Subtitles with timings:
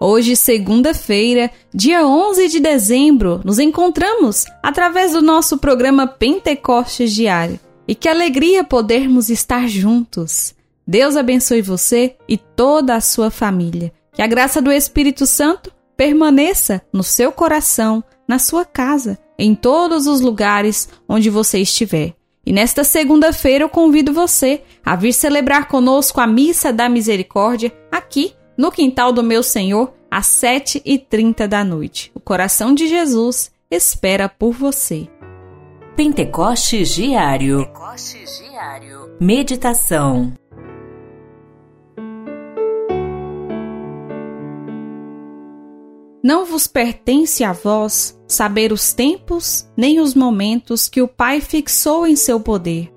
[0.00, 7.58] Hoje, segunda-feira, dia 11 de dezembro, nos encontramos através do nosso programa Pentecostes Diário.
[7.86, 10.54] E que alegria podermos estar juntos.
[10.86, 13.92] Deus abençoe você e toda a sua família.
[14.12, 20.06] Que a graça do Espírito Santo permaneça no seu coração, na sua casa, em todos
[20.06, 22.14] os lugares onde você estiver.
[22.46, 28.37] E nesta segunda-feira eu convido você a vir celebrar conosco a Missa da Misericórdia aqui
[28.58, 32.10] no quintal do meu Senhor, às 7h30 da noite.
[32.12, 35.08] O coração de Jesus espera por você.
[35.94, 37.58] Pentecostes Diário.
[37.58, 39.16] Pentecostes Diário.
[39.20, 40.32] Meditação.
[46.20, 52.06] Não vos pertence a vós saber os tempos nem os momentos que o Pai fixou
[52.06, 52.92] em seu poder,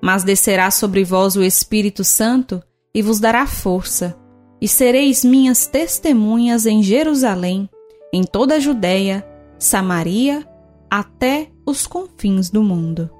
[0.00, 2.62] mas descerá sobre vós o Espírito Santo
[2.94, 4.21] e vos dará força
[4.62, 7.68] e sereis minhas testemunhas em Jerusalém,
[8.12, 9.26] em toda a Judéia,
[9.58, 10.48] Samaria,
[10.88, 13.10] até os confins do mundo.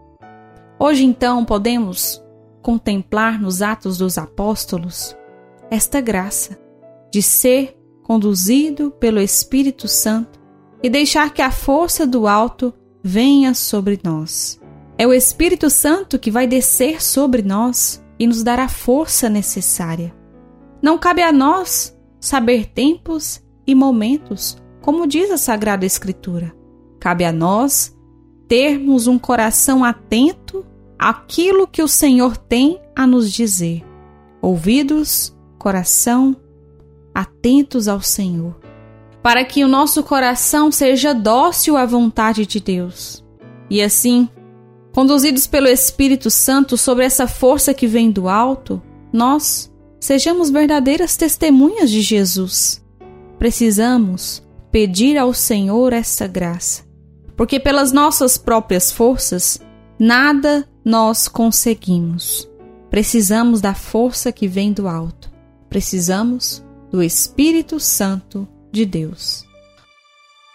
[0.78, 2.22] Hoje então podemos
[2.62, 5.16] contemplar nos Atos dos Apóstolos
[5.68, 6.56] esta graça
[7.10, 10.38] de ser conduzido pelo Espírito Santo
[10.80, 14.60] e deixar que a força do alto venha sobre nós.
[14.96, 20.21] É o Espírito Santo que vai descer sobre nós e nos dar a força necessária
[20.82, 26.52] não cabe a nós saber tempos e momentos, como diz a Sagrada Escritura.
[26.98, 27.96] Cabe a nós
[28.48, 30.66] termos um coração atento
[30.98, 33.84] àquilo que o Senhor tem a nos dizer.
[34.40, 36.36] Ouvidos, coração,
[37.14, 38.58] atentos ao Senhor,
[39.22, 43.24] para que o nosso coração seja dócil à vontade de Deus.
[43.70, 44.28] E assim,
[44.92, 48.82] conduzidos pelo Espírito Santo sobre essa força que vem do alto,
[49.12, 49.71] nós
[50.02, 52.84] sejamos verdadeiras testemunhas de Jesus.
[53.38, 54.42] Precisamos
[54.72, 56.82] pedir ao Senhor essa graça,
[57.36, 59.60] porque pelas nossas próprias forças
[59.96, 62.50] nada nós conseguimos.
[62.90, 65.30] Precisamos da força que vem do alto.
[65.68, 69.44] Precisamos do Espírito Santo de Deus.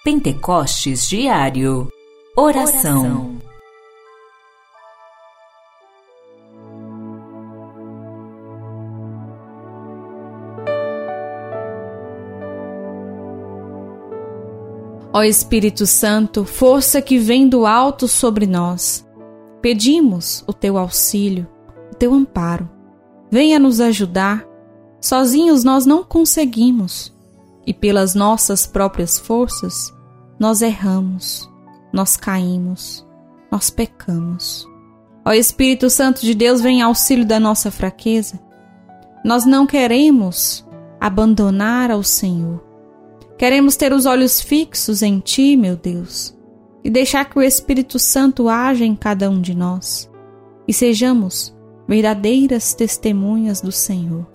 [0.03, 1.89] Pentecostes Diário
[2.35, 2.99] Oração.
[2.99, 3.36] Oração.
[15.17, 19.03] Ó Espírito Santo, força que vem do alto sobre nós,
[19.59, 21.47] pedimos o teu auxílio,
[21.91, 22.69] o teu amparo.
[23.31, 24.45] Venha nos ajudar.
[25.01, 27.11] Sozinhos nós não conseguimos
[27.65, 29.91] e pelas nossas próprias forças
[30.39, 31.49] nós erramos,
[31.91, 33.03] nós caímos,
[33.51, 34.67] nós pecamos.
[35.25, 38.39] Ó Espírito Santo de Deus, vem auxílio da nossa fraqueza.
[39.25, 40.63] Nós não queremos
[41.01, 42.66] abandonar ao Senhor.
[43.37, 46.35] Queremos ter os olhos fixos em Ti, meu Deus,
[46.83, 50.09] e deixar que o Espírito Santo haja em cada um de nós
[50.67, 51.55] e sejamos
[51.87, 54.27] verdadeiras testemunhas do Senhor.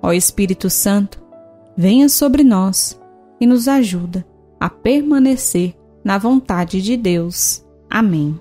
[0.00, 1.20] Ó Espírito Santo,
[1.76, 2.98] venha sobre nós
[3.40, 4.24] e nos ajuda
[4.58, 7.64] a permanecer na vontade de Deus.
[7.90, 8.38] Amém.